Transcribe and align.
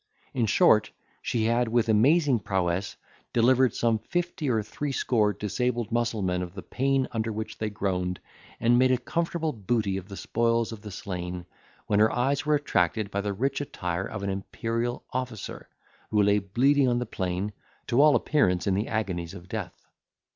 In 0.33 0.47
short, 0.47 0.89
she 1.21 1.43
had, 1.43 1.67
with 1.67 1.87
amazing 1.87 2.39
prowess, 2.39 2.95
delivered 3.33 3.75
some 3.75 3.99
fifty 3.99 4.49
or 4.49 4.63
threescore 4.63 5.31
disabled 5.31 5.91
Mussulmen 5.91 6.41
of 6.41 6.55
the 6.55 6.63
pain 6.63 7.07
under 7.11 7.31
which 7.31 7.59
they 7.59 7.69
groaned, 7.69 8.19
and 8.59 8.79
made 8.79 8.91
a 8.91 8.97
comfortable 8.97 9.51
booty 9.53 9.97
of 9.97 10.09
the 10.09 10.17
spoils 10.17 10.71
of 10.71 10.81
the 10.81 10.89
slain, 10.89 11.45
when 11.85 11.99
her 11.99 12.11
eyes 12.11 12.47
were 12.47 12.55
attracted 12.55 13.11
by 13.11 13.21
the 13.21 13.31
rich 13.31 13.61
attire 13.61 14.07
of 14.07 14.23
an 14.23 14.31
Imperial 14.31 15.03
officer, 15.11 15.69
who 16.09 16.23
lay 16.23 16.39
bleeding 16.39 16.87
on 16.87 16.97
the 16.97 17.05
plain, 17.05 17.53
to 17.85 18.01
all 18.01 18.15
appearance 18.15 18.65
in 18.65 18.73
the 18.73 18.87
agonies 18.87 19.35
of 19.35 19.47
death. 19.47 19.85